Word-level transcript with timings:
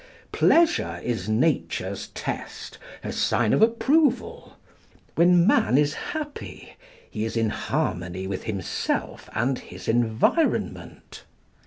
Pleasure 0.31 0.99
is 1.03 1.29
Nature's 1.29 2.07
test, 2.07 2.79
her 3.03 3.11
sign 3.11 3.53
of 3.53 3.61
approval. 3.61 4.57
When 5.13 5.45
man 5.45 5.77
is 5.77 5.93
happy, 5.93 6.75
he 7.07 7.23
is 7.23 7.37
in 7.37 7.49
harmony 7.51 8.25
with 8.25 8.45
himself 8.45 9.29
and 9.35 9.59
his 9.59 9.87
environment. 9.87 11.23